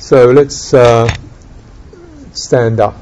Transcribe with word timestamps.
So 0.00 0.32
let's 0.32 0.74
uh, 0.74 1.06
stand 2.32 2.80
up. 2.80 2.96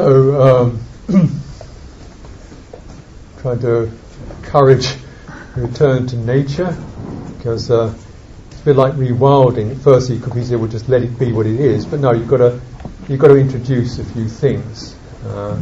So, 0.00 0.40
um, 0.40 0.80
trying 3.42 3.58
to 3.60 3.92
encourage 4.38 4.94
return 5.54 6.06
to 6.06 6.16
nature 6.16 6.74
because 7.36 7.70
uh, 7.70 7.94
it's 8.50 8.62
a 8.62 8.64
bit 8.64 8.76
like 8.76 8.94
rewilding. 8.94 9.72
At 9.72 9.76
first, 9.76 10.08
you 10.08 10.18
could 10.18 10.32
be 10.32 10.42
say, 10.42 10.56
"Well, 10.56 10.70
just 10.70 10.88
let 10.88 11.02
it 11.02 11.18
be 11.18 11.32
what 11.32 11.44
it 11.44 11.60
is," 11.60 11.84
but 11.84 12.00
no, 12.00 12.12
you've 12.12 12.28
got 12.28 12.38
to 12.38 12.58
you've 13.10 13.20
got 13.20 13.28
to 13.28 13.36
introduce 13.36 13.98
a 13.98 14.04
few 14.06 14.26
things 14.26 14.96
uh, 15.26 15.60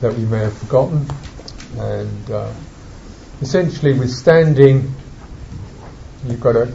that 0.00 0.14
we 0.14 0.24
may 0.24 0.38
have 0.38 0.56
forgotten, 0.56 1.06
and 1.76 2.30
uh, 2.30 2.50
essentially, 3.42 3.92
with 3.92 4.10
standing, 4.10 4.94
you've 6.26 6.40
got 6.40 6.52
to 6.52 6.72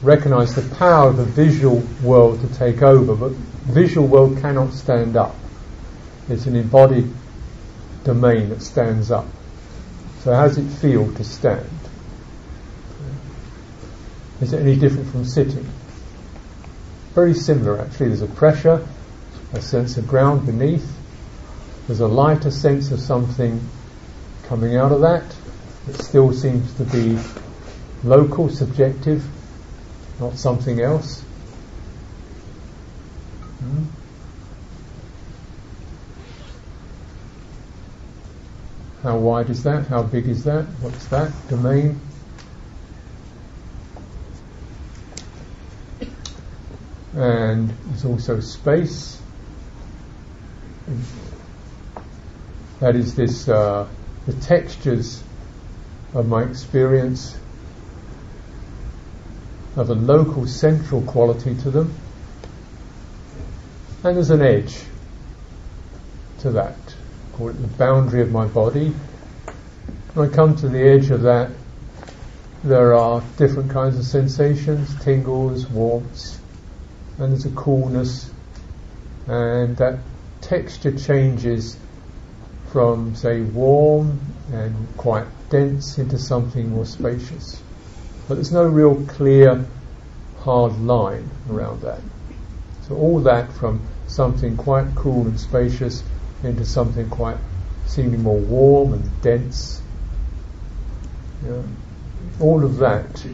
recognise 0.00 0.54
the 0.54 0.76
power 0.76 1.10
of 1.10 1.18
the 1.18 1.26
visual 1.26 1.82
world 2.02 2.40
to 2.40 2.48
take 2.54 2.80
over, 2.80 3.14
but 3.14 3.32
visual 3.66 4.06
world 4.06 4.38
cannot 4.40 4.72
stand 4.72 5.14
up. 5.14 5.36
It's 6.28 6.46
an 6.46 6.56
embodied 6.56 7.10
domain 8.04 8.50
that 8.50 8.62
stands 8.62 9.10
up. 9.10 9.26
So 10.20 10.32
how 10.32 10.46
does 10.46 10.58
it 10.58 10.68
feel 10.68 11.12
to 11.14 11.24
stand? 11.24 11.68
Is 14.40 14.52
it 14.52 14.60
any 14.60 14.76
different 14.76 15.10
from 15.10 15.24
sitting? 15.24 15.68
Very 17.14 17.34
similar 17.34 17.80
actually. 17.80 18.08
There's 18.08 18.22
a 18.22 18.26
pressure, 18.26 18.86
a 19.52 19.60
sense 19.60 19.96
of 19.98 20.08
ground 20.08 20.46
beneath. 20.46 20.90
There's 21.86 22.00
a 22.00 22.08
lighter 22.08 22.50
sense 22.50 22.90
of 22.92 23.00
something 23.00 23.60
coming 24.44 24.76
out 24.76 24.92
of 24.92 25.00
that. 25.00 25.24
It 25.88 26.00
still 26.00 26.32
seems 26.32 26.72
to 26.74 26.84
be 26.84 27.18
local, 28.04 28.48
subjective, 28.48 29.24
not 30.20 30.38
something 30.38 30.80
else. 30.80 31.24
How 39.02 39.16
wide 39.16 39.50
is 39.50 39.64
that? 39.64 39.88
How 39.88 40.04
big 40.04 40.28
is 40.28 40.44
that? 40.44 40.64
What's 40.80 41.06
that? 41.06 41.32
Domain? 41.48 42.00
And 47.14 47.70
there's 47.86 48.04
also 48.04 48.38
space. 48.38 49.20
That 52.78 52.94
is 52.94 53.16
this, 53.16 53.48
uh, 53.48 53.88
the 54.26 54.34
textures 54.34 55.22
of 56.14 56.28
my 56.28 56.44
experience 56.44 57.36
have 59.74 59.90
a 59.90 59.94
local 59.94 60.46
central 60.46 61.02
quality 61.02 61.56
to 61.56 61.70
them. 61.72 61.92
And 64.04 64.16
there's 64.16 64.30
an 64.30 64.42
edge 64.42 64.80
to 66.40 66.52
that 66.52 66.76
call 67.32 67.48
it 67.48 67.60
the 67.60 67.68
boundary 67.78 68.22
of 68.22 68.30
my 68.30 68.46
body. 68.46 68.92
When 70.14 70.30
I 70.30 70.32
come 70.32 70.54
to 70.56 70.68
the 70.68 70.80
edge 70.80 71.10
of 71.10 71.22
that, 71.22 71.50
there 72.62 72.94
are 72.94 73.22
different 73.38 73.70
kinds 73.70 73.98
of 73.98 74.04
sensations, 74.04 74.94
tingles, 75.02 75.66
warmth, 75.68 76.38
and 77.18 77.32
there's 77.32 77.46
a 77.46 77.50
coolness, 77.50 78.30
and 79.26 79.76
that 79.78 79.98
texture 80.40 80.96
changes 80.96 81.76
from, 82.70 83.14
say, 83.14 83.40
warm 83.40 84.20
and 84.52 84.86
quite 84.96 85.26
dense 85.50 85.98
into 85.98 86.18
something 86.18 86.70
more 86.70 86.86
spacious. 86.86 87.62
But 88.28 88.34
there's 88.34 88.52
no 88.52 88.64
real 88.64 89.04
clear, 89.06 89.64
hard 90.40 90.78
line 90.80 91.28
around 91.50 91.82
that. 91.82 92.00
So 92.88 92.96
all 92.96 93.20
that 93.20 93.52
from 93.52 93.80
something 94.06 94.56
quite 94.56 94.94
cool 94.94 95.26
and 95.26 95.38
spacious 95.38 96.02
into 96.44 96.64
something 96.64 97.08
quite 97.08 97.36
seemingly 97.86 98.18
more 98.18 98.38
warm 98.38 98.94
and 98.94 99.22
dense. 99.22 99.82
All 102.40 102.64
of 102.64 102.78
that 102.78 103.26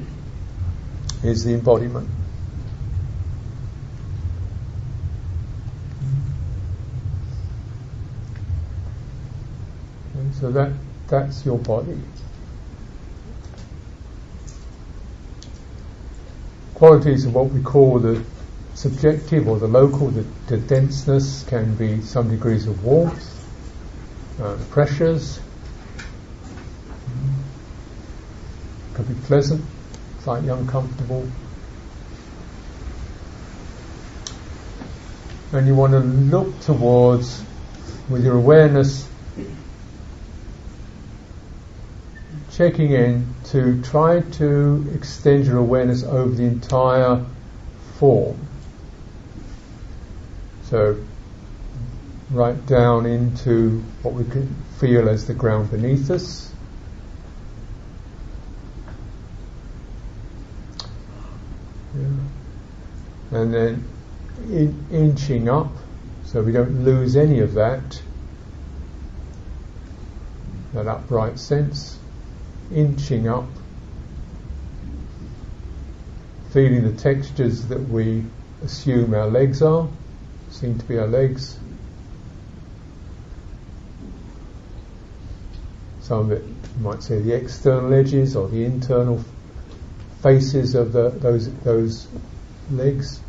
is 1.23 1.45
the 1.45 1.55
embodiment. 1.55 2.09
And 10.15 10.35
so 10.35 10.51
that 10.53 10.73
that's 11.09 11.45
your 11.47 11.59
body. 11.59 11.99
Qualities 16.75 17.25
of 17.27 17.35
what 17.35 17.47
we 17.51 17.63
call 17.63 17.99
the 17.99 18.25
subjective 18.79 19.49
or 19.49 19.59
the 19.59 19.67
local, 19.67 20.09
the, 20.09 20.25
the 20.47 20.57
denseness 20.57 21.43
can 21.49 21.75
be 21.75 22.01
some 22.01 22.31
degrees 22.31 22.69
of 22.69 22.85
warmth, 22.85 23.29
uh, 24.41 24.57
pressures, 24.71 25.41
could 28.95 29.09
be 29.09 29.15
pleasant, 29.27 29.65
slightly 30.21 30.49
uncomfortable. 30.49 31.29
And 35.51 35.67
you 35.67 35.75
want 35.75 35.93
to 35.95 35.99
look 35.99 36.61
towards, 36.61 37.43
with 38.09 38.25
your 38.25 38.37
awareness, 38.37 39.09
checking 42.53 42.93
in 42.93 43.27
to 43.47 43.83
try 43.83 44.21
to 44.21 44.89
extend 44.95 45.47
your 45.47 45.59
awareness 45.59 46.05
over 46.05 46.33
the 46.33 46.45
entire 46.45 47.25
form. 47.99 48.48
So, 50.69 51.03
right 52.31 52.67
down 52.67 53.07
into 53.07 53.79
what 54.03 54.13
we 54.13 54.25
could 54.25 54.47
feel 54.79 55.09
as 55.09 55.27
the 55.27 55.33
ground 55.33 55.71
beneath 55.71 56.11
us. 56.11 56.53
Yeah. 61.97 63.39
And 63.39 63.55
then 63.55 63.85
in, 64.51 64.87
inching 64.93 65.49
up, 65.49 65.73
so 66.27 66.43
we 66.43 66.53
don't 66.53 66.85
lose 66.85 67.17
any 67.17 67.41
of 67.41 67.55
that, 67.55 68.03
that 70.75 70.87
upright 70.87 71.39
sense, 71.39 71.99
inching 72.75 73.27
up, 73.27 73.49
feeling 76.51 76.85
the 76.85 76.93
textures 76.93 77.65
that 77.69 77.81
we 77.89 78.23
assume 78.63 79.15
our 79.15 79.29
legs 79.29 79.63
are 79.63 79.89
seem 80.51 80.79
to 80.79 80.85
be 80.85 80.99
our 80.99 81.07
legs. 81.07 81.59
Some 86.01 86.31
of 86.31 86.33
it, 86.33 86.45
might 86.81 87.03
say, 87.03 87.21
the 87.21 87.35
external 87.35 87.93
edges 87.93 88.35
or 88.35 88.49
the 88.49 88.65
internal 88.65 89.25
faces 90.23 90.75
of 90.75 90.93
the, 90.93 91.11
those 91.11 91.53
those 91.61 92.09
legs. 92.71 93.21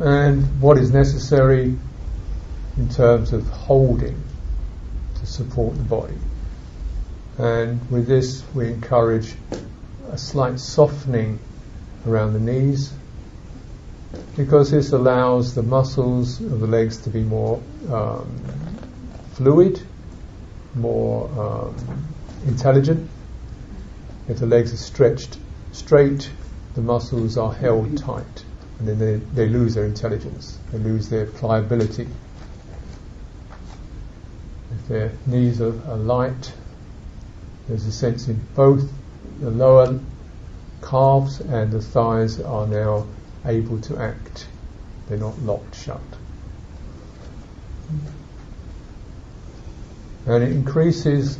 And 0.00 0.60
what 0.60 0.78
is 0.78 0.92
necessary 0.92 1.76
in 2.76 2.88
terms 2.88 3.32
of 3.32 3.46
holding 3.48 4.22
to 5.16 5.26
support 5.26 5.76
the 5.76 5.82
body. 5.82 6.18
And 7.38 7.90
with 7.90 8.06
this, 8.06 8.42
we 8.54 8.68
encourage 8.68 9.34
a 10.10 10.18
slight 10.18 10.60
softening 10.60 11.40
around 12.06 12.32
the 12.32 12.40
knees 12.40 12.92
because 14.38 14.70
this 14.70 14.92
allows 14.92 15.54
the 15.54 15.62
muscles 15.62 16.40
of 16.40 16.60
the 16.60 16.66
legs 16.66 16.98
to 16.98 17.10
be 17.10 17.22
more 17.22 17.60
um, 17.90 18.26
fluid 19.34 19.82
more 20.74 21.28
um, 21.38 21.74
intelligent. 22.46 23.08
If 24.28 24.38
the 24.38 24.46
legs 24.46 24.72
are 24.72 24.76
stretched 24.76 25.38
straight, 25.72 26.30
the 26.74 26.82
muscles 26.82 27.36
are 27.36 27.52
held 27.52 27.98
tight, 27.98 28.44
and 28.78 28.88
then 28.88 28.98
they, 28.98 29.16
they 29.34 29.48
lose 29.48 29.74
their 29.74 29.86
intelligence, 29.86 30.58
they 30.72 30.78
lose 30.78 31.08
their 31.08 31.26
pliability. 31.26 32.06
If 34.70 34.88
their 34.88 35.12
knees 35.26 35.60
are, 35.60 35.74
are 35.90 35.96
light, 35.96 36.52
there's 37.66 37.86
a 37.86 37.92
sense 37.92 38.28
in 38.28 38.40
both 38.54 38.88
the 39.40 39.50
lower 39.50 39.98
calves 40.82 41.40
and 41.40 41.72
the 41.72 41.80
thighs 41.80 42.40
are 42.40 42.66
now 42.66 43.06
able 43.44 43.80
to 43.82 43.98
act. 43.98 44.46
They're 45.08 45.18
not 45.18 45.38
locked 45.40 45.74
shut. 45.74 46.00
And 50.26 50.44
it 50.44 50.52
increases 50.52 51.38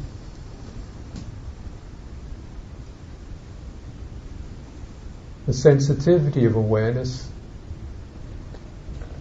the 5.47 5.53
sensitivity 5.53 6.47
of 6.47 6.57
awareness. 6.57 7.29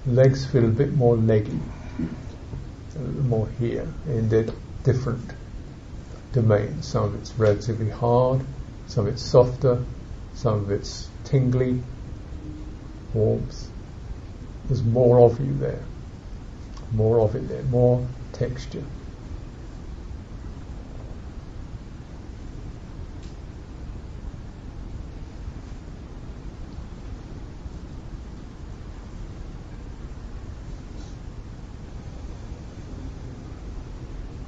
Legs 0.05 0.45
feel 0.45 0.65
a 0.65 0.69
bit 0.69 0.93
more 0.93 1.17
leggy, 1.17 1.59
a 2.95 2.99
little 2.99 3.23
more 3.23 3.49
here 3.59 3.87
in 4.07 4.29
their 4.29 4.45
different 4.83 5.31
domains. 6.31 6.87
Some 6.87 7.03
of 7.03 7.15
it's 7.15 7.33
relatively 7.33 7.89
hard, 7.89 8.41
some 8.87 9.07
of 9.07 9.13
it's 9.13 9.21
softer, 9.21 9.83
some 10.33 10.55
of 10.55 10.71
it's 10.71 11.09
tingly, 11.25 11.83
warmth. 13.13 13.69
There's 14.67 14.83
more 14.83 15.19
of 15.19 15.39
you 15.39 15.53
there, 15.53 15.83
more 16.93 17.19
of 17.19 17.35
it 17.35 17.47
there, 17.47 17.63
more 17.63 18.05
texture. 18.33 18.83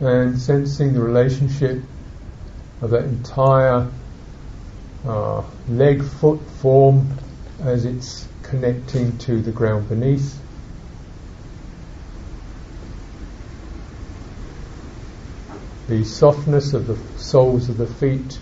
and 0.02 0.40
sensing 0.40 0.94
the 0.94 1.02
relationship 1.02 1.82
of 2.82 2.92
that 2.92 3.04
entire 3.04 3.92
uh, 5.06 5.44
leg 5.68 6.02
foot 6.04 6.40
form 6.62 7.08
as 7.62 7.86
it's 7.86 8.28
connecting 8.50 9.16
to 9.20 9.42
the 9.42 9.52
ground 9.52 9.88
beneath. 9.88 10.40
The 15.88 16.04
softness 16.04 16.74
of 16.74 16.88
the 16.88 16.98
soles 17.20 17.70
of 17.70 17.78
the 17.78 17.86
feet, 17.86 18.40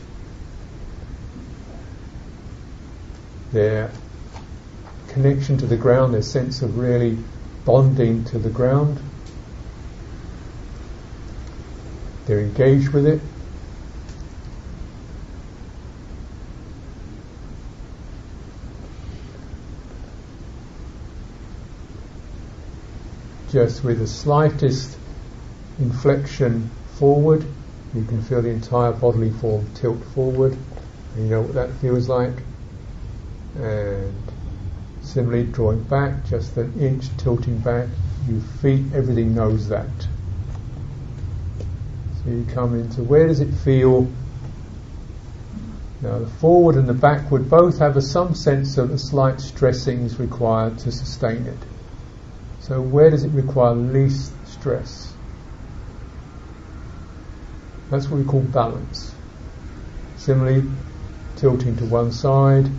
their 3.52 3.92
connection 5.10 5.58
to 5.58 5.66
the 5.66 5.78
ground, 5.78 6.14
their 6.14 6.22
sense 6.22 6.62
of 6.62 6.78
really 6.78 7.18
bonding 7.66 8.24
to 8.26 8.40
the 8.40 8.50
ground. 8.50 9.00
They're 12.26 12.40
engaged 12.40 12.90
with 12.90 13.06
it. 13.06 13.22
Just 23.52 23.84
with 23.84 24.00
the 24.00 24.08
slightest 24.08 24.98
inflection 25.80 26.70
forward, 27.00 27.46
you 27.94 28.04
can 28.04 28.22
feel 28.22 28.42
the 28.42 28.50
entire 28.50 28.92
bodily 28.92 29.32
form 29.32 29.66
tilt 29.74 30.04
forward. 30.14 30.58
And 31.16 31.24
you 31.24 31.30
know 31.30 31.42
what 31.42 31.54
that 31.54 31.72
feels 31.80 32.10
like. 32.10 32.34
And 33.56 34.14
similarly, 35.02 35.46
drawing 35.46 35.84
back 35.84 36.26
just 36.28 36.58
an 36.58 36.74
inch, 36.80 37.06
tilting 37.18 37.58
back. 37.60 37.88
You 38.28 38.42
feet, 38.62 38.84
everything 38.94 39.34
knows 39.34 39.70
that 39.70 39.88
So 42.12 42.32
you 42.32 42.46
come 42.54 42.76
into 42.76 43.02
where 43.04 43.28
does 43.28 43.40
it 43.40 43.54
feel? 43.64 44.10
Now, 46.02 46.20
the 46.20 46.28
forward 46.28 46.76
and 46.76 46.90
the 46.90 46.94
backward 46.94 47.50
both 47.50 47.80
have 47.80 47.96
a, 47.96 48.02
some 48.02 48.36
sense 48.36 48.78
of 48.78 48.92
a 48.92 48.98
slight 48.98 49.40
stressing 49.40 50.02
is 50.02 50.20
required 50.20 50.78
to 50.80 50.92
sustain 50.92 51.46
it. 51.46 51.77
So, 52.68 52.82
where 52.82 53.10
does 53.10 53.24
it 53.24 53.32
require 53.32 53.74
least 53.74 54.34
stress? 54.46 55.14
That's 57.90 58.10
what 58.10 58.18
we 58.18 58.26
call 58.26 58.42
balance. 58.42 59.14
Similarly, 60.18 60.70
tilting 61.38 61.78
to 61.78 61.86
one 61.86 62.12
side, 62.12 62.70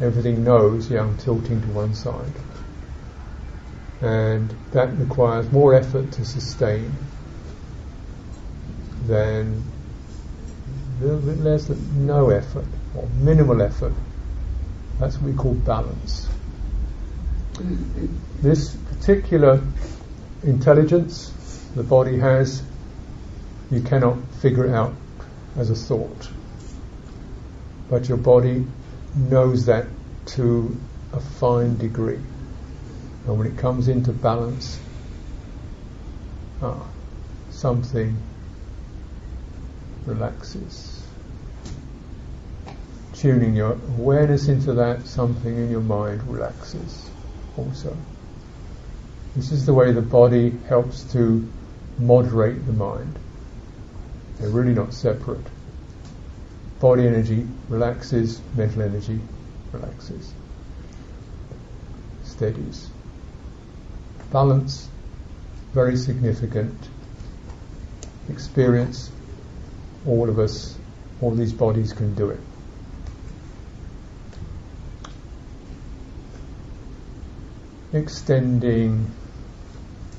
everything 0.00 0.44
knows, 0.44 0.88
yeah, 0.92 1.00
I'm 1.00 1.18
tilting 1.18 1.60
to 1.60 1.66
one 1.70 1.92
side. 1.92 2.32
And 4.00 4.54
that 4.70 4.96
requires 4.96 5.50
more 5.50 5.74
effort 5.74 6.12
to 6.12 6.24
sustain 6.24 6.92
than 9.08 9.60
a 11.00 11.04
little 11.04 11.20
bit 11.20 11.40
less 11.40 11.64
than 11.64 12.06
no 12.06 12.30
effort 12.30 12.66
or 12.96 13.08
minimal 13.24 13.60
effort. 13.60 13.92
That's 15.00 15.16
what 15.16 15.32
we 15.32 15.36
call 15.36 15.54
balance. 15.54 16.28
This 18.42 18.74
particular 18.74 19.62
intelligence 20.42 21.32
the 21.76 21.82
body 21.82 22.18
has, 22.18 22.62
you 23.70 23.80
cannot 23.80 24.18
figure 24.40 24.66
it 24.66 24.74
out 24.74 24.94
as 25.56 25.70
a 25.70 25.74
thought. 25.74 26.28
But 27.88 28.08
your 28.08 28.18
body 28.18 28.64
knows 29.14 29.66
that 29.66 29.86
to 30.26 30.76
a 31.12 31.20
fine 31.20 31.76
degree. 31.78 32.18
And 33.26 33.38
when 33.38 33.46
it 33.46 33.56
comes 33.58 33.88
into 33.88 34.12
balance, 34.12 34.78
ah, 36.62 36.88
something 37.50 38.16
relaxes. 40.06 41.06
Tuning 43.14 43.54
your 43.54 43.72
awareness 43.96 44.48
into 44.48 44.74
that, 44.74 45.06
something 45.06 45.56
in 45.56 45.70
your 45.70 45.80
mind 45.80 46.22
relaxes 46.24 47.10
also. 47.56 47.96
This 49.36 49.50
is 49.50 49.66
the 49.66 49.74
way 49.74 49.92
the 49.92 50.02
body 50.02 50.50
helps 50.68 51.02
to 51.12 51.48
moderate 51.98 52.64
the 52.66 52.72
mind. 52.72 53.18
They're 54.38 54.50
really 54.50 54.74
not 54.74 54.94
separate. 54.94 55.44
Body 56.80 57.06
energy 57.06 57.46
relaxes, 57.68 58.40
mental 58.56 58.82
energy 58.82 59.20
relaxes, 59.72 60.32
steadies. 62.22 62.90
Balance, 64.30 64.88
very 65.72 65.96
significant. 65.96 66.88
Experience, 68.28 69.10
all 70.06 70.28
of 70.28 70.38
us, 70.38 70.76
all 71.20 71.32
these 71.32 71.52
bodies 71.52 71.92
can 71.92 72.14
do 72.14 72.30
it. 72.30 72.40
Extending, 77.94 79.10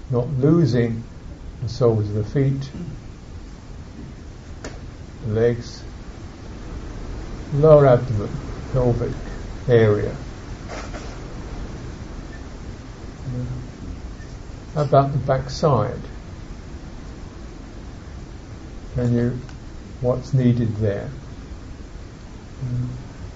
not 0.09 0.27
losing 0.39 1.03
the 1.61 1.69
soles 1.69 2.09
of 2.09 2.15
the 2.15 2.23
feet, 2.23 2.71
the 5.27 5.33
legs, 5.33 5.83
lower 7.53 7.85
abdomen, 7.85 8.31
pelvic 8.71 9.13
area. 9.67 10.15
How 14.73 14.83
about 14.83 15.11
the 15.11 15.19
back 15.19 15.51
side? 15.51 16.01
Can 18.95 19.13
you 19.13 19.39
what's 20.01 20.33
needed 20.33 20.75
there. 20.77 21.09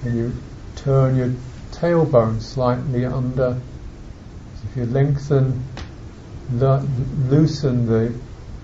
And 0.03 0.15
you 0.15 0.34
turn 0.75 1.15
your 1.15 1.34
tailbone 1.72 2.41
slightly 2.41 3.05
under. 3.05 3.60
If 4.69 4.77
you 4.77 4.85
lengthen, 4.85 5.63
lo- 6.51 6.88
loosen 7.29 7.85
the 7.85 8.13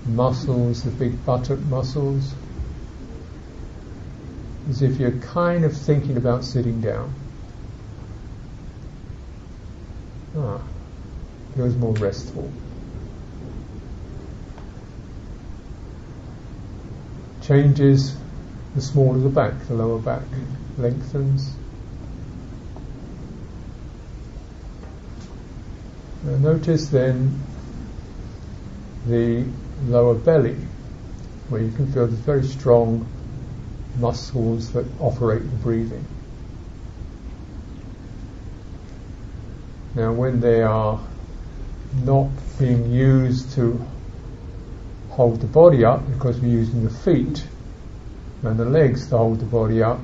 muscles, 0.06 0.84
the 0.84 0.92
big 0.92 1.26
buttock 1.26 1.60
muscles, 1.66 2.34
as 4.70 4.82
if 4.82 5.00
you're 5.00 5.20
kind 5.20 5.66
of 5.66 5.76
thinking 5.76 6.18
about 6.18 6.44
sitting 6.44 6.82
down. 6.82 7.14
Ah, 10.38 10.62
feels 11.56 11.76
more 11.76 11.94
restful. 11.94 12.52
changes 17.48 18.16
the 18.74 18.82
smaller 18.82 19.20
the 19.20 19.30
back, 19.30 19.54
the 19.68 19.74
lower 19.74 20.00
back 20.00 20.24
lengthens. 20.78 21.56
Notice 26.32 26.90
then 26.90 27.40
the 29.08 29.46
lower 29.88 30.16
belly, 30.16 30.58
where 31.50 31.62
you 31.62 31.72
can 31.72 31.92
feel 31.92 32.08
the 32.08 32.16
very 32.16 32.44
strong 32.44 33.08
muscles 34.00 34.72
that 34.74 34.86
operate 35.00 35.42
the 35.42 35.58
breathing. 35.58 36.06
Now, 39.96 40.12
when 40.14 40.42
they 40.42 40.62
are 40.62 41.00
not 42.04 42.30
being 42.60 42.92
used 42.92 43.54
to 43.54 43.80
hold 45.10 45.40
the 45.40 45.48
body 45.48 45.86
up, 45.86 46.06
because 46.12 46.40
we're 46.40 46.50
using 46.50 46.84
the 46.84 46.90
feet 46.90 47.48
and 48.44 48.58
the 48.58 48.66
legs 48.66 49.08
to 49.10 49.18
hold 49.18 49.40
the 49.40 49.46
body 49.46 49.82
up, 49.82 50.00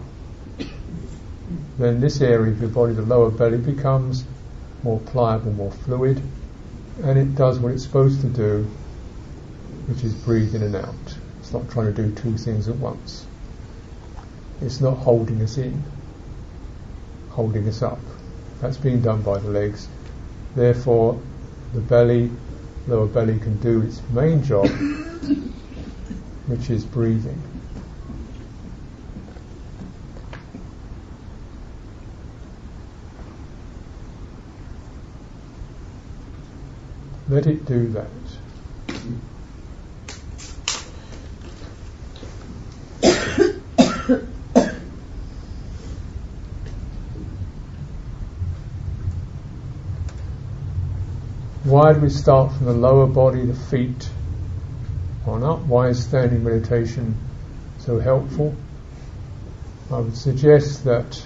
then 1.78 2.00
this 2.00 2.22
area 2.22 2.52
of 2.52 2.62
your 2.62 2.70
body, 2.70 2.94
the 2.94 3.02
lower 3.02 3.30
belly, 3.30 3.58
becomes 3.58 4.24
more 4.84 5.00
pliable, 5.00 5.52
more 5.54 5.72
fluid, 5.72 6.22
and 7.04 7.18
it 7.18 7.36
does 7.36 7.60
what 7.60 7.72
it's 7.72 7.84
supposed 7.84 8.22
to 8.22 8.28
do, 8.28 8.64
which 9.88 10.04
is 10.04 10.14
breathe 10.14 10.56
in 10.56 10.64
and 10.64 10.76
out. 10.76 11.18
It's 11.40 11.54
not 11.54 11.70
trying 11.72 11.94
to 11.94 12.04
do 12.04 12.16
two 12.16 12.38
things 12.38 12.68
at 12.68 12.76
once. 12.76 13.26
It's 14.62 14.80
not 14.80 14.98
holding 14.98 15.42
us 15.42 15.58
in, 15.58 15.84
holding 17.32 17.68
us 17.68 17.82
up. 17.82 18.00
That's 18.62 18.78
being 18.78 19.02
done 19.02 19.22
by 19.24 19.40
the 19.40 19.50
legs. 19.50 19.88
Therefore, 20.56 21.20
the 21.74 21.82
belly, 21.82 22.30
lower 22.88 23.08
belly 23.08 23.40
can 23.40 23.58
do 23.58 23.82
its 23.82 24.02
main 24.14 24.44
job, 24.44 24.68
which 26.48 26.70
is 26.70 26.86
breathing. 26.86 27.51
Let 37.32 37.48
it 37.48 37.66
do 37.66 37.88
that. 37.92 38.08
Why 51.64 51.94
do 51.94 52.02
we 52.02 52.10
start 52.10 52.52
from 52.52 52.66
the 52.66 52.74
lower 52.74 53.08
body, 53.08 53.46
the 53.46 53.54
feet, 53.54 54.10
on 55.26 55.42
up? 55.42 55.60
Why 55.60 55.88
is 55.88 56.04
standing 56.04 56.44
meditation 56.44 57.16
so 57.80 57.98
helpful? 57.98 58.54
I 59.90 60.00
would 60.00 60.18
suggest 60.18 60.84
that 60.84 61.26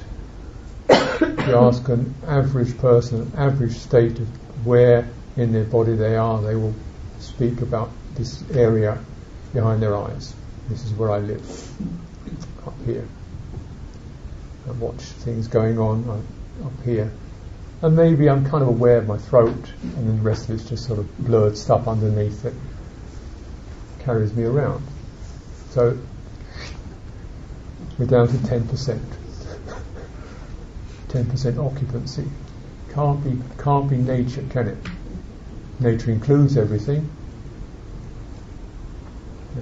you 0.87 1.55
ask 1.55 1.89
an 1.89 2.13
average 2.27 2.77
person, 2.77 3.21
an 3.21 3.33
average 3.35 3.73
state 3.73 4.19
of 4.19 4.27
where 4.67 5.09
in 5.37 5.51
their 5.51 5.65
body 5.65 5.95
they 5.95 6.15
are, 6.15 6.41
they 6.41 6.55
will 6.55 6.73
speak 7.19 7.61
about 7.61 7.89
this 8.15 8.43
area 8.51 8.97
behind 9.53 9.81
their 9.81 9.95
eyes. 9.95 10.33
This 10.69 10.83
is 10.85 10.93
where 10.93 11.11
I 11.11 11.19
live, 11.19 11.69
up 12.65 12.73
here. 12.85 13.07
I 14.67 14.71
watch 14.71 15.01
things 15.01 15.47
going 15.47 15.77
on 15.77 16.09
uh, 16.09 16.65
up 16.65 16.83
here. 16.83 17.11
And 17.81 17.95
maybe 17.95 18.29
I'm 18.29 18.45
kind 18.45 18.63
of 18.63 18.69
aware 18.69 18.97
of 18.97 19.07
my 19.07 19.17
throat, 19.17 19.71
and 19.81 20.07
then 20.07 20.17
the 20.17 20.23
rest 20.23 20.49
of 20.49 20.55
it's 20.55 20.67
just 20.67 20.87
sort 20.87 20.99
of 20.99 21.17
blurred 21.19 21.57
stuff 21.57 21.87
underneath 21.87 22.41
that 22.43 22.53
carries 23.99 24.33
me 24.33 24.43
around. 24.43 24.83
So 25.71 25.97
we're 27.99 28.05
down 28.05 28.27
to 28.29 28.33
10%. 28.33 28.99
10% 31.09 31.57
occupancy. 31.71 32.25
Can't 32.93 33.23
be, 33.23 33.41
can't 33.61 33.89
be 33.89 33.97
nature, 33.97 34.43
can 34.49 34.69
it? 34.69 34.77
Nature 35.79 36.11
includes 36.11 36.57
everything. 36.57 37.09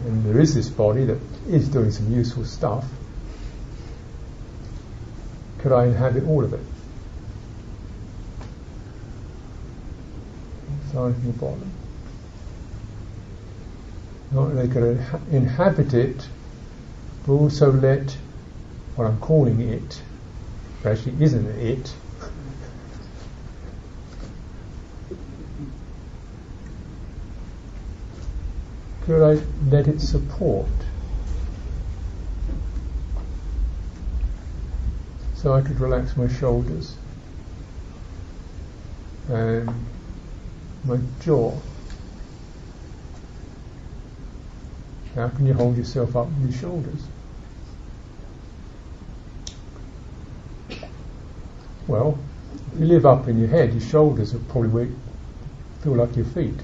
And 0.06 0.26
there 0.26 0.40
is 0.40 0.56
this 0.56 0.70
body 0.70 1.06
that 1.06 1.20
is 1.48 1.70
doing 1.70 1.92
some 1.92 2.12
useful 2.12 2.46
stuff. 2.46 2.86
Could 5.60 5.72
I 5.72 5.86
inhabit 5.86 6.26
all 6.26 6.44
of 6.44 6.54
it? 6.54 6.60
Starting 10.90 11.16
from 11.16 11.32
the 11.32 11.38
bottom. 11.38 11.72
Not 14.32 14.48
only 14.48 14.68
could 14.68 15.00
I 15.00 15.20
inhabit 15.36 15.94
it, 15.94 16.28
but 17.26 17.34
also 17.34 17.72
let 17.72 18.18
what 18.96 19.06
I'm 19.06 19.20
calling 19.20 19.62
it, 19.62 20.02
actually 20.84 21.24
isn't 21.24 21.48
it, 21.60 21.94
could 29.06 29.22
I 29.22 29.42
let 29.70 29.88
it 29.88 30.00
support? 30.00 30.68
So 35.36 35.54
I 35.54 35.62
could 35.62 35.80
relax 35.80 36.16
my 36.16 36.30
shoulders 36.30 36.96
and 39.28 39.70
my 40.86 40.98
jaw. 41.22 41.54
How 45.16 45.28
can 45.28 45.46
you 45.46 45.54
hold 45.54 45.78
yourself 45.78 46.16
up 46.16 46.28
with 46.28 46.52
your 46.52 46.60
shoulders? 46.62 47.04
Well, 51.88 52.18
if 52.74 52.80
you 52.80 52.86
live 52.86 53.06
up 53.06 53.28
in 53.28 53.38
your 53.38 53.50
head, 53.50 53.74
your 53.74 53.82
shoulders 53.82 54.34
are 54.34 54.40
probably 54.40 54.92
feel 55.82 55.96
like 55.96 56.16
your 56.16 56.26
feet. 56.26 56.56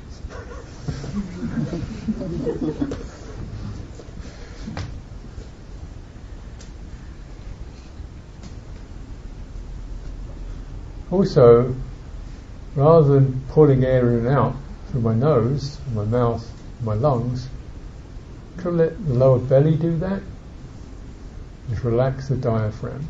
Also, 11.12 11.76
rather 12.76 13.16
than 13.16 13.44
pulling 13.50 13.84
air 13.84 14.10
in 14.12 14.26
and 14.26 14.28
out 14.28 14.56
through 14.90 15.02
my 15.02 15.14
nose, 15.14 15.78
my 15.94 16.06
mouth, 16.06 16.50
my 16.82 16.94
lungs, 16.94 17.48
I 18.64 18.70
let 18.70 19.06
the 19.08 19.14
lower 19.14 19.40
belly 19.40 19.76
do 19.76 19.98
that? 19.98 20.22
Just 21.70 21.84
relax 21.84 22.30
the 22.30 22.36
diaphragm. 22.36 23.06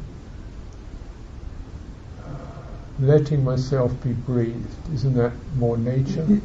Letting 2.99 3.43
myself 3.43 3.91
be 4.03 4.13
breathed, 4.13 4.93
isn't 4.93 5.13
that 5.15 5.33
more 5.55 5.77
nature? 5.77 6.41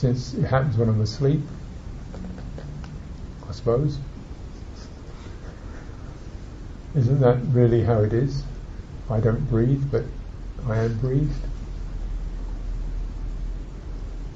Since 0.00 0.32
it 0.32 0.44
happens 0.44 0.78
when 0.78 0.88
I'm 0.88 1.02
asleep, 1.02 1.42
I 3.46 3.52
suppose. 3.52 3.98
Isn't 6.94 7.20
that 7.20 7.36
really 7.48 7.84
how 7.84 7.98
it 8.00 8.14
is? 8.14 8.42
I 9.10 9.20
don't 9.20 9.46
breathe, 9.50 9.92
but 9.92 10.04
I 10.66 10.78
am 10.78 10.96
breathed. 11.00 11.44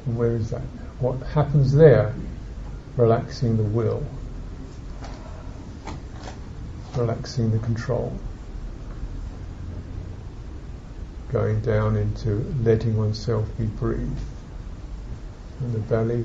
And 0.05 0.19
where 0.19 0.37
is 0.37 0.51
that? 0.51 0.61
What 1.01 1.23
happens 1.29 1.73
there? 1.73 2.15
Relaxing 2.99 3.57
the 3.57 3.63
will, 3.63 4.07
relaxing 6.95 7.51
the 7.53 7.59
control, 7.61 8.13
going 11.33 11.63
down 11.63 11.97
into 11.97 12.55
letting 12.63 12.99
oneself 12.99 13.49
be 13.57 13.65
breathed 13.65 14.21
the 15.73 15.79
belly, 15.81 16.25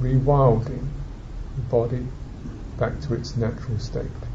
rewilding 0.00 0.86
the 1.56 1.62
body 1.70 2.06
back 2.78 3.00
to 3.02 3.14
its 3.14 3.36
natural 3.36 3.78
state. 3.78 4.31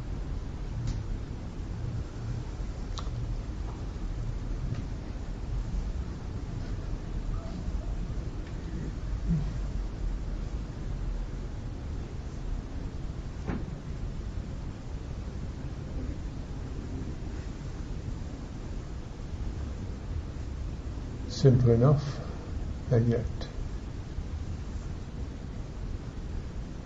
Simple 21.38 21.70
enough, 21.70 22.04
and 22.90 23.10
yet. 23.10 23.26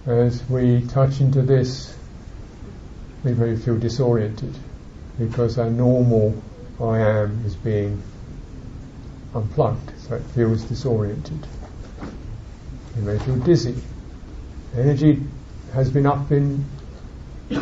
As 0.06 0.44
we 0.50 0.86
touch 0.88 1.22
into 1.22 1.42
this, 1.42 1.96
we 3.24 3.34
may 3.34 3.56
feel 3.56 3.78
disoriented 3.78 4.54
because 5.18 5.58
our 5.58 5.70
normal 5.70 6.42
I 6.82 7.00
am 7.00 7.46
is 7.46 7.56
being 7.56 8.02
unplugged, 9.34 9.94
so 10.02 10.16
it 10.16 10.24
feels 10.36 10.64
disoriented. 10.64 11.48
We 12.98 13.04
may 13.04 13.20
feel 13.20 13.38
dizzy. 13.38 13.76
Energy 14.76 15.22
has 15.74 15.90
been 15.90 16.06
up 16.06 16.30
in 16.32 16.66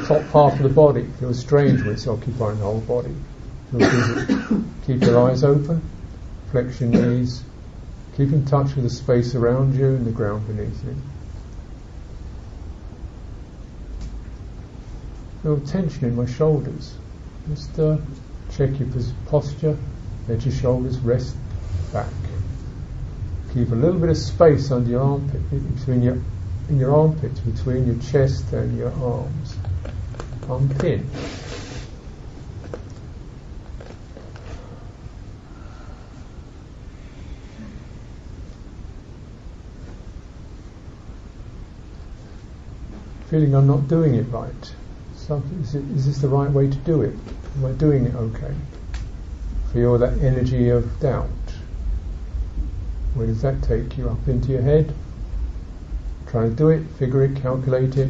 top 0.07 0.23
half 0.23 0.53
of 0.53 0.63
the 0.63 0.69
body. 0.69 1.05
Feels 1.19 1.37
strange 1.37 1.81
when 1.81 1.93
it's 1.93 2.07
occupying 2.07 2.57
the 2.57 2.63
whole 2.63 2.81
body. 2.81 3.13
Keep 4.87 5.03
your 5.03 5.29
eyes 5.29 5.43
open 5.43 5.81
Flex 6.51 6.81
your 6.81 6.89
knees. 6.89 7.43
Keep 8.17 8.33
in 8.33 8.45
touch 8.45 8.75
with 8.75 8.83
the 8.83 8.89
space 8.89 9.35
around 9.35 9.75
you 9.75 9.87
and 9.87 10.05
the 10.05 10.11
ground 10.11 10.45
beneath 10.47 10.83
you. 10.83 10.95
Feel 15.43 15.59
tension 15.61 16.05
in 16.05 16.15
my 16.15 16.25
shoulders. 16.25 16.95
Just 17.47 17.79
uh, 17.79 17.97
check 18.51 18.77
your 18.79 18.89
posture. 19.27 19.77
Let 20.27 20.43
your 20.45 20.53
shoulders 20.53 20.99
rest 20.99 21.35
back. 21.93 22.11
Keep 23.53 23.71
a 23.71 23.75
little 23.75 23.99
bit 23.99 24.09
of 24.09 24.17
space 24.17 24.69
under 24.69 24.89
your 24.89 25.01
armpit, 25.01 25.41
between 25.77 26.03
your 26.03 26.19
in 26.69 26.77
your 26.77 26.95
armpits, 26.95 27.39
between 27.39 27.87
your 27.87 27.97
chest 28.11 28.53
and 28.53 28.77
your 28.77 28.91
arms. 29.01 29.55
Unpin. 30.47 31.09
Feeling 43.29 43.53
I'm 43.53 43.67
not 43.67 43.87
doing 43.87 44.15
it 44.15 44.23
right. 44.23 44.73
Is, 45.61 45.75
it, 45.75 45.83
is 45.91 46.07
this 46.07 46.17
the 46.17 46.27
right 46.27 46.49
way 46.49 46.67
to 46.67 46.77
do 46.77 47.03
it? 47.03 47.13
Am 47.57 47.65
I 47.65 47.71
doing 47.73 48.05
it 48.05 48.15
okay? 48.15 48.55
Feel 49.71 49.99
that 49.99 50.17
energy 50.17 50.69
of 50.69 50.99
doubt. 50.99 51.29
Where 53.13 53.27
does 53.27 53.43
that 53.43 53.61
take 53.61 53.99
you? 53.99 54.09
Up 54.09 54.27
into 54.27 54.51
your 54.51 54.63
head? 54.63 54.95
Try 56.27 56.45
to 56.45 56.49
do 56.49 56.69
it, 56.69 56.83
figure 56.97 57.23
it, 57.23 57.39
calculate 57.39 57.97
it. 57.97 58.09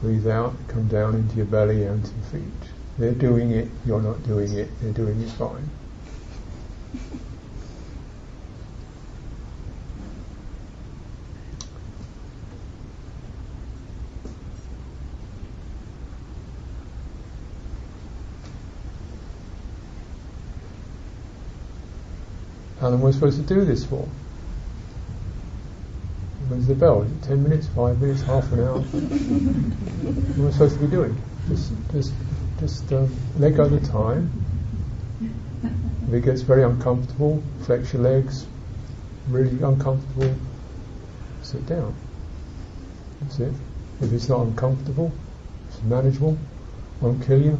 Breathe 0.00 0.26
out, 0.26 0.54
come 0.68 0.88
down 0.88 1.14
into 1.14 1.36
your 1.36 1.46
belly 1.46 1.84
and 1.84 2.02
to 2.02 2.10
your 2.10 2.24
feet. 2.24 2.70
They're 2.96 3.12
doing 3.12 3.50
it, 3.50 3.68
you're 3.84 4.00
not 4.00 4.22
doing 4.26 4.54
it, 4.54 4.70
they're 4.80 4.92
doing 4.92 5.20
it 5.20 5.30
fine. 5.32 5.68
Am 22.92 23.04
I 23.04 23.10
supposed 23.12 23.38
to 23.40 23.54
do 23.54 23.64
this 23.64 23.84
for? 23.84 24.06
When's 26.48 26.66
the 26.66 26.74
bell? 26.74 27.06
Ten 27.22 27.42
minutes, 27.42 27.66
five 27.68 27.98
minutes, 27.98 28.20
half 28.20 28.52
an 28.52 28.60
hour? 28.60 28.80
what 28.80 30.38
am 30.38 30.48
I 30.48 30.50
supposed 30.50 30.74
to 30.74 30.84
be 30.84 30.90
doing? 30.90 31.16
Just, 31.48 31.72
just, 31.92 32.12
just 32.60 32.92
um, 32.92 33.14
let 33.38 33.56
go 33.56 33.64
of 33.64 33.70
the 33.70 33.80
time. 33.88 34.30
If 36.06 36.12
it 36.12 36.20
gets 36.20 36.42
very 36.42 36.62
uncomfortable, 36.62 37.42
flex 37.62 37.94
your 37.94 38.02
legs. 38.02 38.46
Really 39.28 39.62
uncomfortable, 39.62 40.34
sit 41.40 41.64
down. 41.64 41.94
That's 43.22 43.40
it. 43.40 43.54
If 44.02 44.12
it's 44.12 44.28
not 44.28 44.42
uncomfortable, 44.42 45.10
it's 45.68 45.82
manageable, 45.82 46.36
won't 47.00 47.24
kill 47.24 47.40
you. 47.40 47.58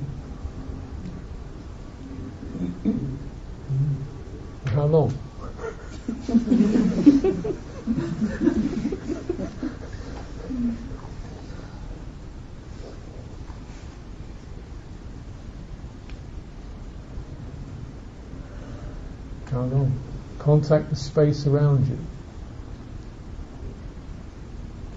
Long? 4.95 5.11
How 19.51 19.63
long? 19.63 19.99
Contact 20.39 20.91
the 20.91 20.95
space 20.95 21.49
around 21.49 21.89
you. 21.89 21.99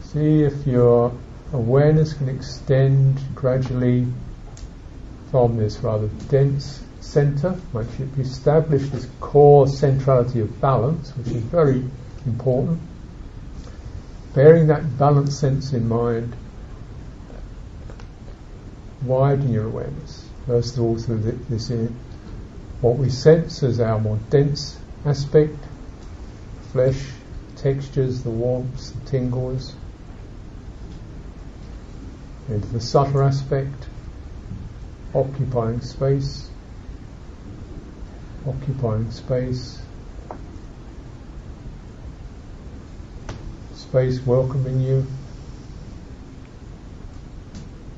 See 0.04 0.44
if 0.44 0.68
your 0.68 1.12
awareness 1.54 2.14
can 2.14 2.30
extend 2.30 3.20
gradually 3.34 4.06
from 5.32 5.58
this 5.58 5.80
rather 5.80 6.10
dense 6.30 6.84
center, 7.08 7.58
you've 7.74 8.20
established 8.20 8.92
this 8.92 9.08
core 9.22 9.68
centrality 9.68 10.42
of 10.42 10.60
balance, 10.60 11.16
which 11.16 11.28
is 11.28 11.44
very 11.44 11.84
important, 12.26 12.80
bearing 14.34 14.68
that 14.68 14.98
balance 14.98 15.38
sense 15.40 15.74
in 15.74 15.88
mind, 15.88 16.36
widen 19.04 19.52
your 19.52 19.66
awareness. 19.66 20.28
First 20.46 20.78
of 20.78 20.84
all, 20.84 20.98
through 20.98 21.20
this, 21.50 21.72
what 22.82 22.98
we 22.98 23.10
sense 23.10 23.64
as 23.64 23.80
our 23.80 24.00
more 24.00 24.20
dense 24.30 24.78
aspect, 25.06 25.58
flesh, 26.72 27.02
textures, 27.56 28.24
the 28.24 28.30
warmth, 28.30 28.94
the 28.94 29.10
tingles, 29.10 29.74
into 32.50 32.68
the 32.68 32.80
subtle 32.80 33.24
aspect, 33.24 33.88
occupying 35.14 35.82
space, 35.82 36.50
occupying 38.48 39.12
space, 39.12 39.82
space 43.74 44.26
welcoming 44.26 44.80
you, 44.80 45.06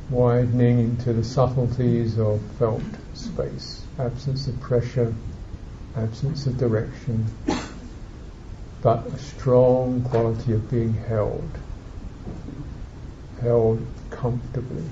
widening 0.10 0.80
into 0.80 1.14
the 1.14 1.24
subtleties 1.24 2.18
of 2.18 2.42
felt 2.58 2.82
space, 3.14 3.84
absence 4.00 4.48
of 4.48 4.60
pressure, 4.60 5.14
absence 5.96 6.48
of 6.48 6.58
direction, 6.58 7.26
but 8.82 9.06
a 9.08 9.18
strong 9.20 10.02
quality 10.04 10.54
of 10.54 10.70
being 10.72 10.94
held, 10.94 11.50
held 13.42 13.86
comfortably 14.10 14.84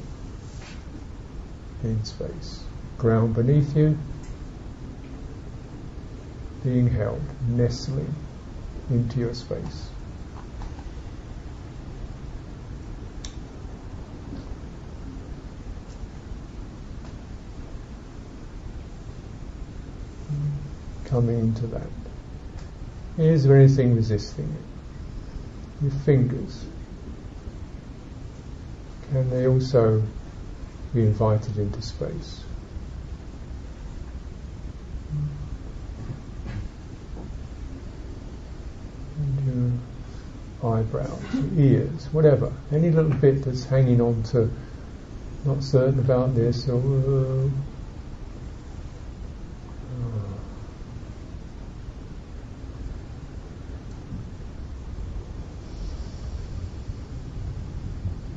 in 1.84 2.04
space. 2.04 2.64
Ground 2.98 3.34
beneath 3.36 3.76
you, 3.76 3.98
being 6.68 6.90
held, 6.90 7.22
nestling 7.48 8.14
into 8.90 9.20
your 9.20 9.34
space. 9.34 9.90
Coming 21.06 21.40
into 21.40 21.68
that. 21.68 21.88
Is 23.18 23.46
there 23.46 23.56
anything 23.56 23.96
resisting 23.96 24.46
it? 24.46 25.84
Your 25.84 25.92
fingers. 26.02 26.66
Can 29.12 29.30
they 29.30 29.48
also 29.48 30.04
be 30.94 31.04
invited 31.04 31.58
into 31.58 31.82
space? 31.82 32.44
Eyebrows, 40.88 41.20
ears, 41.58 42.08
whatever. 42.12 42.52
Any 42.72 42.90
little 42.92 43.12
bit 43.12 43.44
that's 43.44 43.66
hanging 43.66 44.02
on 44.02 44.24
to, 44.24 44.50
not 45.46 45.64
certain 45.64 46.00
about 46.00 46.36
this, 46.36 46.68
or. 46.68 46.80
Uh, 46.80 47.50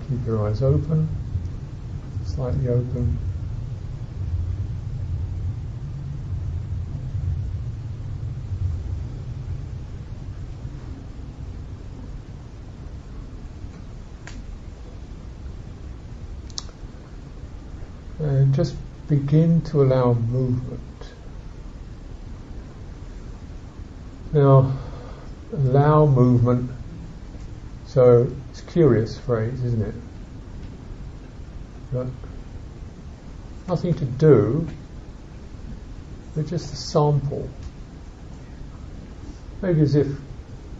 Keep 0.08 0.26
your 0.26 0.48
eyes 0.48 0.60
open, 0.60 1.08
slightly 2.24 2.66
open. 2.66 3.16
and 18.20 18.54
just 18.54 18.74
begin 19.10 19.60
to 19.62 19.82
allow 19.82 20.14
movement. 20.14 20.80
Now, 24.32 24.78
allow 25.52 26.06
movement. 26.06 26.70
So 27.86 28.30
it's 28.50 28.62
a 28.62 28.66
curious 28.66 29.18
phrase, 29.18 29.64
isn't 29.64 29.82
it? 29.82 29.94
But 31.92 32.06
nothing 33.66 33.94
to 33.94 34.04
do, 34.04 34.68
but 36.36 36.46
just 36.46 36.72
a 36.72 36.76
sample. 36.76 37.50
Maybe 39.60 39.80
as 39.80 39.96
if 39.96 40.06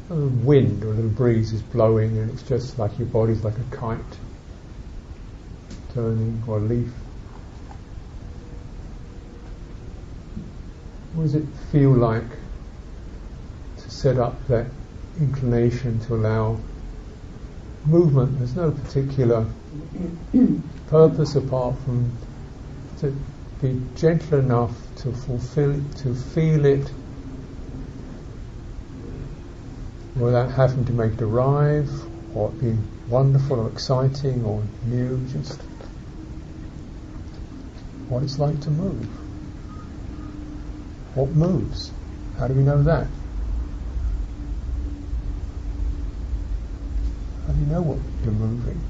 a 0.09 0.15
little 0.15 0.29
wind 0.47 0.85
or 0.85 0.93
a 0.93 0.95
little 0.95 1.11
breeze 1.11 1.53
is 1.53 1.63
blowing 1.63 2.17
and 2.17 2.31
it's 2.31 2.45
just 2.45 2.79
like 2.79 2.97
your 2.97 3.09
body's 3.09 3.43
like 3.43 3.59
a 3.59 3.77
kite 3.77 3.99
turning 5.95 6.45
or 6.47 6.59
a 6.59 6.61
leaf. 6.61 6.93
What 11.15 11.25
does 11.25 11.35
it 11.35 11.47
feel 11.73 11.91
like 11.91 12.31
to 13.79 13.91
set 13.91 14.19
up 14.19 14.47
that 14.49 14.67
inclination 15.19 16.01
to 16.01 16.15
allow 16.15 16.59
movement. 17.85 18.39
There's 18.39 18.57
no 18.57 18.71
particular 18.71 19.47
purpose 20.89 21.35
apart 21.35 21.77
from 21.85 22.13
to 22.99 23.15
be 23.63 23.81
gentle 23.97 24.39
enough 24.39 24.77
to 24.97 25.13
fulfill, 25.13 25.81
to 25.97 26.15
feel 26.15 26.65
it 26.65 26.91
without 30.17 30.51
having 30.51 30.85
to 30.85 30.93
make 30.93 31.13
it 31.13 31.23
arrive 31.23 31.91
or 32.35 32.49
it 32.51 32.61
being 32.61 32.83
wonderful 33.09 33.61
or 33.61 33.69
exciting 33.69 34.45
or 34.45 34.63
new, 34.87 35.19
just 35.33 35.61
what 38.09 38.23
it's 38.23 38.39
like 38.39 38.61
to 38.61 38.71
move. 38.71 39.07
What 41.15 41.31
moves? 41.31 41.91
How 42.39 42.47
do 42.47 42.55
we 42.55 42.63
know 42.63 42.83
that? 42.85 43.07
How 47.47 47.53
do 47.53 47.61
you 47.61 47.67
know 47.67 47.83
what 47.83 47.99
you're 48.23 48.33
moving? 48.33 48.81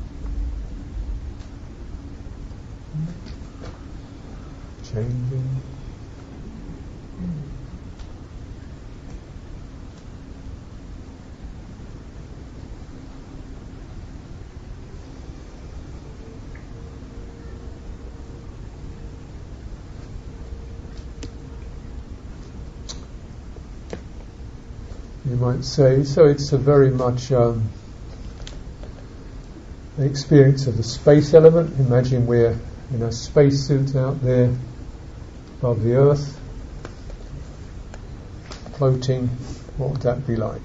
Changing. 4.85 5.80
Might 25.40 25.64
say. 25.64 26.05
So 26.05 26.26
it's 26.26 26.53
a 26.53 26.59
very 26.59 26.90
much 26.90 27.33
um, 27.33 27.70
an 29.96 30.05
experience 30.05 30.66
of 30.66 30.76
the 30.76 30.83
space 30.83 31.33
element. 31.33 31.81
Imagine 31.81 32.26
we're 32.26 32.59
in 32.92 33.03
a 33.03 33.11
spacesuit 33.11 33.96
out 33.96 34.22
there 34.22 34.55
above 35.59 35.83
the 35.83 35.94
Earth, 35.94 36.38
floating. 38.76 39.29
What 39.79 39.92
would 39.92 40.03
that 40.03 40.26
be 40.26 40.37
like? 40.37 40.61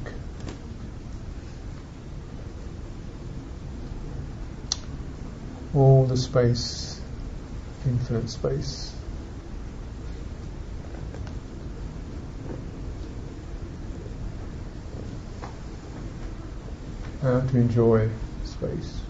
All 5.74 6.06
the 6.06 6.18
space, 6.18 7.00
infinite 7.86 8.30
space. 8.30 8.94
How 17.26 17.40
to 17.40 17.58
enjoy 17.58 18.08
space. 18.44 19.02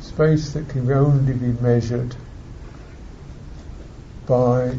Space 0.00 0.52
that 0.52 0.68
can 0.68 0.88
only 0.92 1.32
be 1.32 1.52
measured 1.60 2.14
by 4.26 4.72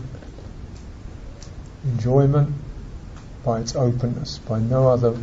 enjoyment, 1.83 2.55
by 3.43 3.59
its 3.59 3.75
openness, 3.75 4.37
by 4.39 4.59
no 4.59 4.87
other 4.87 5.17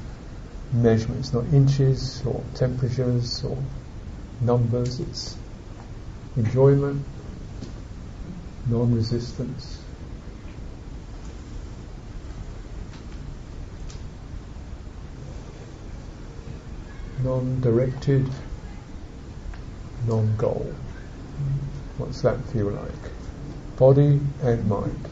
measurements, 0.75 1.33
not 1.33 1.45
inches 1.55 2.23
or 2.27 2.43
temperatures 2.55 3.43
or 3.45 3.57
numbers, 4.43 5.01
it's 5.01 5.37
enjoyment 6.37 7.03
non-resistance. 8.69 9.81
Non-directed, 17.23 18.29
non-goal. 20.07 20.75
What's 21.99 22.23
that 22.23 22.43
feel 22.49 22.71
like? 22.71 23.77
Body 23.77 24.21
and 24.43 24.69
mind. 24.69 25.09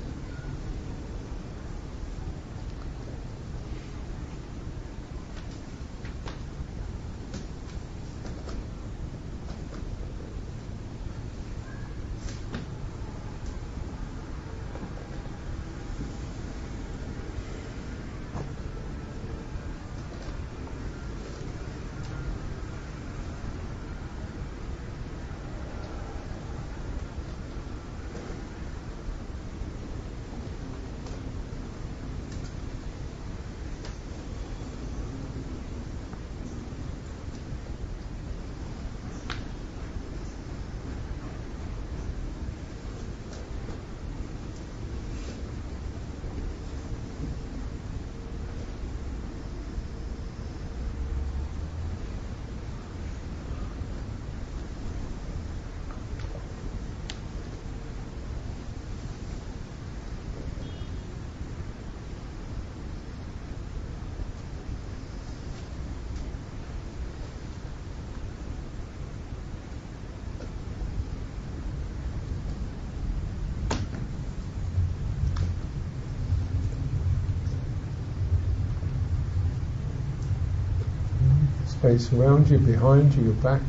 Space 81.85 82.11
around 82.15 82.49
you, 82.49 82.57
behind 82.57 83.15
you, 83.15 83.25
your 83.25 83.35
back. 83.35 83.61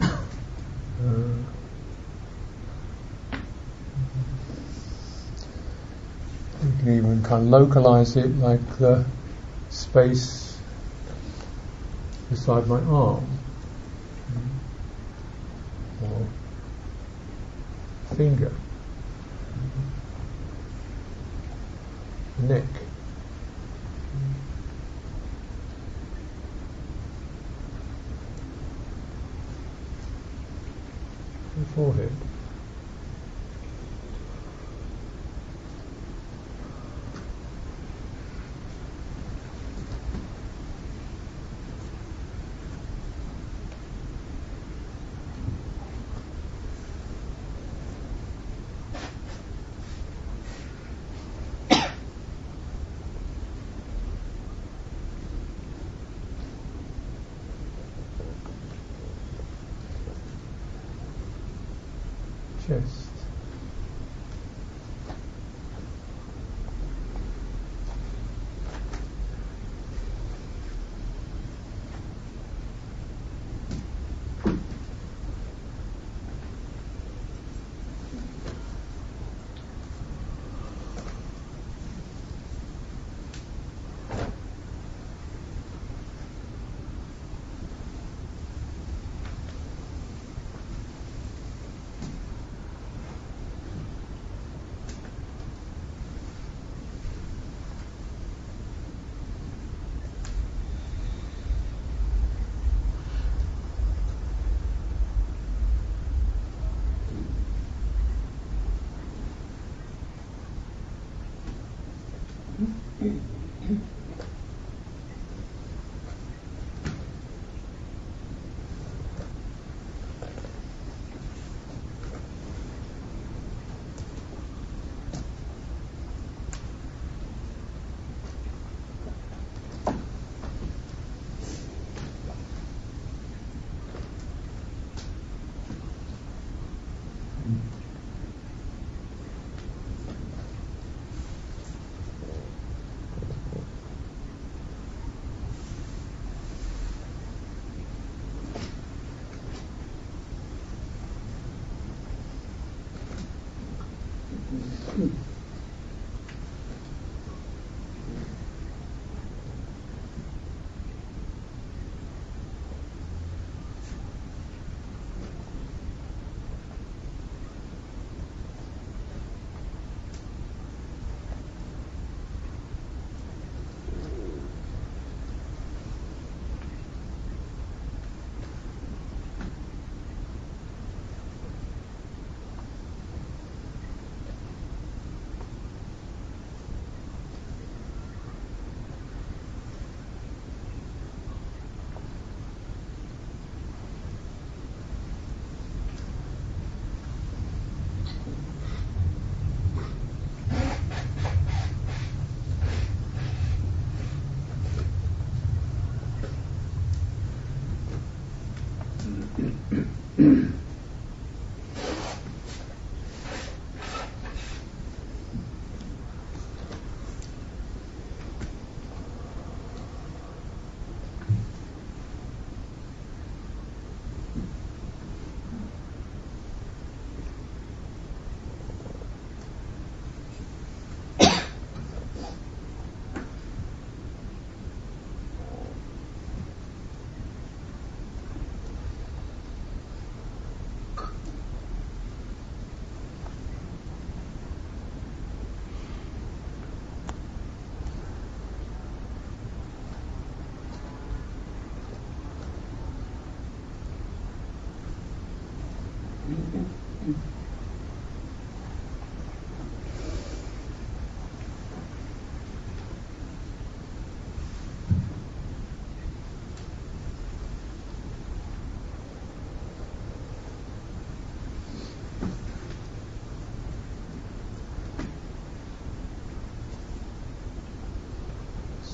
Uh, 0.00 0.08
you 6.64 6.72
can 6.80 6.96
even 6.96 7.22
kind 7.22 7.42
of 7.44 7.48
localize 7.48 8.16
it 8.16 8.36
like 8.38 8.78
the 8.78 9.04
space 9.70 10.58
beside 12.28 12.66
my 12.66 12.80
arm 12.80 13.24
or 16.02 16.26
finger, 18.16 18.52
neck. 22.40 22.64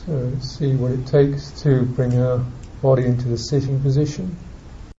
So 0.07 0.33
see 0.59 0.75
what 0.75 0.93
it 0.93 1.07
takes 1.07 1.63
to 1.63 1.87
bring 1.87 2.19
our 2.21 2.45
body 2.83 3.07
into 3.07 3.27
the 3.27 3.39
sitting 3.39 3.81
position. 3.81 4.37